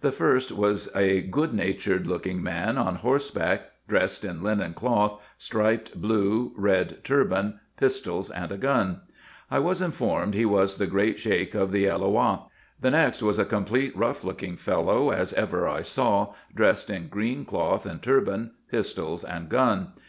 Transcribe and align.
The 0.00 0.12
first 0.12 0.52
was 0.52 0.88
a 0.94 1.22
good 1.22 1.52
natured 1.52 2.06
looking 2.06 2.40
man 2.40 2.78
on 2.78 2.94
horseback, 2.94 3.62
dressed 3.88 4.24
in 4.24 4.40
linen 4.40 4.74
cloth, 4.74 5.20
striped 5.36 6.00
blue, 6.00 6.52
red 6.54 6.98
turban, 7.02 7.58
pistols, 7.76 8.30
and 8.30 8.52
a 8.52 8.56
gun. 8.56 9.00
I 9.50 9.58
was 9.58 9.82
informed 9.82 10.34
he 10.34 10.46
was 10.46 10.76
the 10.76 10.86
Great 10.86 11.18
Sheik 11.18 11.56
of 11.56 11.72
the 11.72 11.86
Eiloah. 11.88 12.44
The 12.80 12.92
next 12.92 13.24
was 13.24 13.40
a 13.40 13.44
complete 13.44 13.92
rough 13.96 14.22
looking 14.22 14.54
fellow 14.54 15.10
as 15.10 15.32
ever 15.32 15.68
I 15.68 15.82
saw, 15.82 16.32
dressed 16.54 16.88
in 16.88 17.08
green 17.08 17.44
cloth 17.44 17.84
and 17.84 18.00
turban, 18.00 18.52
pistols 18.70 19.24
and 19.24 19.48
gun. 19.48 19.88